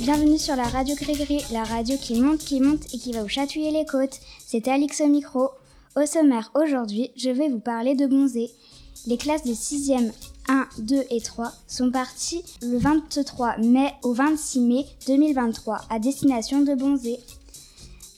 Bienvenue 0.00 0.36
sur 0.36 0.56
la 0.56 0.64
radio 0.64 0.96
Grégory, 0.96 1.42
la 1.52 1.62
radio 1.62 1.96
qui 1.96 2.20
monte, 2.20 2.40
qui 2.40 2.60
monte 2.60 2.92
et 2.92 2.98
qui 2.98 3.12
va 3.12 3.22
vous 3.22 3.28
chatouiller 3.28 3.70
les 3.70 3.84
côtes. 3.84 4.18
C'est 4.44 4.66
Alix 4.66 5.00
au 5.00 5.06
micro. 5.06 5.50
Au 5.94 6.04
sommaire 6.06 6.50
aujourd'hui, 6.56 7.12
je 7.14 7.30
vais 7.30 7.48
vous 7.48 7.60
parler 7.60 7.94
de 7.94 8.06
Bonzé. 8.06 8.50
Les 9.06 9.16
classes 9.16 9.44
de 9.44 9.52
6e 9.52 10.10
1, 10.48 10.66
2 10.78 11.04
et 11.10 11.20
3 11.20 11.52
sont 11.68 11.92
parties 11.92 12.42
le 12.62 12.78
23 12.78 13.58
mai 13.58 13.92
au 14.02 14.12
26 14.12 14.60
mai 14.60 14.86
2023 15.06 15.82
à 15.88 16.00
destination 16.00 16.62
de 16.62 16.74
Bonzé. 16.74 17.20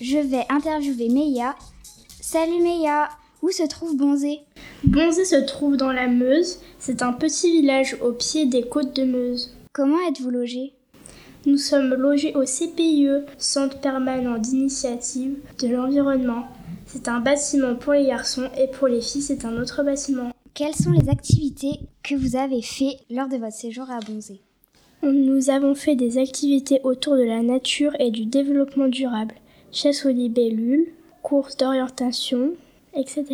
Je 0.00 0.16
vais 0.16 0.46
interviewer 0.48 1.11
Meia. 1.11 1.55
Salut 2.23 2.62
Meia, 2.62 3.11
où 3.43 3.50
se 3.50 3.66
trouve 3.68 3.95
Bonzé 3.95 4.41
Bonzé 4.84 5.27
se 5.27 5.45
trouve 5.45 5.77
dans 5.77 5.92
la 5.92 6.06
Meuse. 6.06 6.61
C'est 6.78 7.02
un 7.02 7.12
petit 7.12 7.61
village 7.61 7.98
au 8.02 8.12
pied 8.12 8.47
des 8.47 8.66
côtes 8.66 8.97
de 8.97 9.05
Meuse. 9.05 9.50
Comment 9.75 10.00
êtes-vous 10.09 10.30
logé? 10.30 10.73
Nous 11.47 11.59
sommes 11.59 11.93
logés 11.93 12.34
au 12.34 12.45
CPIE, 12.45 13.27
Centre 13.37 13.79
permanent 13.79 14.39
d'initiative 14.39 15.37
de 15.61 15.69
l'environnement. 15.69 16.45
C'est 16.87 17.07
un 17.07 17.20
bâtiment 17.20 17.75
pour 17.75 17.93
les 17.93 18.07
garçons 18.07 18.48
et 18.59 18.67
pour 18.69 18.89
les 18.89 19.03
filles, 19.03 19.20
c'est 19.20 19.45
un 19.45 19.61
autre 19.61 19.83
bâtiment. 19.83 20.30
Quelles 20.55 20.75
sont 20.75 20.93
les 20.93 21.11
activités 21.11 21.80
que 22.03 22.15
vous 22.15 22.37
avez 22.37 22.62
faites 22.62 23.01
lors 23.11 23.29
de 23.29 23.37
votre 23.37 23.53
séjour 23.53 23.91
à 23.91 24.01
Bonzé 24.01 24.41
Nous 25.03 25.51
avons 25.51 25.75
fait 25.75 25.97
des 25.97 26.17
activités 26.17 26.80
autour 26.83 27.17
de 27.17 27.25
la 27.25 27.43
nature 27.43 27.92
et 27.98 28.11
du 28.11 28.25
développement 28.25 28.89
durable, 28.89 29.34
chasse 29.70 30.06
aux 30.06 30.11
libellules, 30.11 30.87
courses 31.23 31.59
d'orientation, 31.59 32.53
etc. 32.95 33.25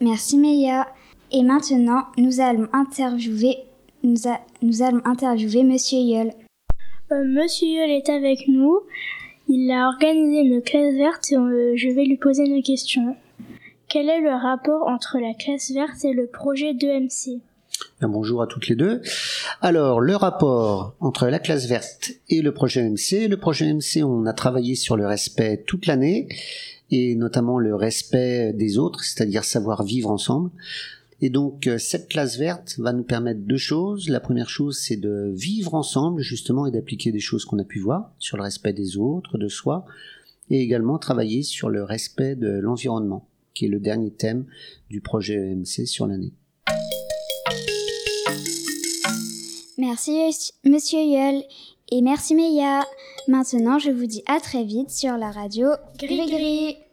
Merci 0.00 0.36
Meia. 0.36 0.88
Et 1.30 1.42
maintenant, 1.42 2.04
nous 2.18 2.40
allons 2.40 2.68
interviewer, 2.72 3.58
nous, 4.02 4.16
nous 4.62 4.82
allons 4.82 5.02
interviewer 5.04 5.62
Monsieur 5.62 5.98
Yol. 5.98 6.32
Euh, 7.12 7.22
Monsieur 7.24 7.68
Yol 7.68 7.90
est 7.90 8.08
avec 8.08 8.48
nous. 8.48 8.80
Il 9.48 9.70
a 9.70 9.86
organisé 9.86 10.40
une 10.40 10.60
classe 10.60 10.94
verte 10.94 11.30
et 11.30 11.36
euh, 11.36 11.74
je 11.76 11.88
vais 11.88 12.04
lui 12.04 12.16
poser 12.16 12.44
une 12.44 12.64
question. 12.64 13.14
Quel 13.88 14.08
est 14.08 14.20
le 14.20 14.34
rapport 14.34 14.88
entre 14.88 15.18
la 15.20 15.32
classe 15.32 15.70
verte 15.70 16.04
et 16.04 16.12
le 16.12 16.26
projet 16.26 16.74
d'EMC 16.74 17.40
Bonjour 18.00 18.42
à 18.42 18.48
toutes 18.48 18.66
les 18.66 18.74
deux. 18.74 19.02
Alors, 19.60 20.00
le 20.00 20.16
rapport 20.16 20.96
entre 20.98 21.28
la 21.28 21.38
classe 21.38 21.68
verte 21.68 22.10
et 22.28 22.42
le 22.42 22.52
projet 22.52 22.80
EMC. 22.80 23.28
Le 23.28 23.36
projet 23.36 23.66
EMC, 23.66 24.02
on 24.02 24.26
a 24.26 24.32
travaillé 24.32 24.74
sur 24.74 24.96
le 24.96 25.06
respect 25.06 25.62
toute 25.64 25.86
l'année 25.86 26.28
et 26.90 27.14
notamment 27.14 27.58
le 27.58 27.74
respect 27.76 28.52
des 28.52 28.78
autres, 28.78 29.04
c'est-à-dire 29.04 29.44
savoir 29.44 29.84
vivre 29.84 30.10
ensemble. 30.10 30.50
Et 31.22 31.30
donc 31.30 31.66
euh, 31.66 31.78
cette 31.78 32.08
classe 32.08 32.38
verte 32.38 32.76
va 32.78 32.92
nous 32.92 33.02
permettre 33.02 33.40
deux 33.40 33.56
choses. 33.56 34.08
La 34.08 34.20
première 34.20 34.50
chose, 34.50 34.78
c'est 34.78 34.96
de 34.96 35.32
vivre 35.34 35.74
ensemble 35.74 36.20
justement 36.20 36.66
et 36.66 36.70
d'appliquer 36.70 37.10
des 37.10 37.20
choses 37.20 37.44
qu'on 37.44 37.58
a 37.58 37.64
pu 37.64 37.78
voir 37.78 38.12
sur 38.18 38.36
le 38.36 38.42
respect 38.42 38.72
des 38.72 38.98
autres, 38.98 39.38
de 39.38 39.48
soi, 39.48 39.86
et 40.50 40.60
également 40.60 40.98
travailler 40.98 41.42
sur 41.42 41.70
le 41.70 41.82
respect 41.82 42.36
de 42.36 42.58
l'environnement, 42.58 43.28
qui 43.54 43.64
est 43.64 43.68
le 43.68 43.80
dernier 43.80 44.10
thème 44.10 44.46
du 44.90 45.00
projet 45.00 45.36
EMC 45.36 45.86
sur 45.86 46.06
l'année. 46.06 46.32
Merci 49.78 50.12
Monsieur 50.64 51.00
Yol 51.00 51.42
et 51.90 52.02
merci 52.02 52.34
Meia. 52.34 52.84
Maintenant, 53.28 53.78
je 53.78 53.90
vous 53.90 54.06
dis 54.06 54.22
à 54.26 54.40
très 54.40 54.64
vite 54.64 54.90
sur 54.90 55.16
la 55.16 55.30
radio 55.30 55.68
Gris 55.98 56.26
Gris. 56.30 56.85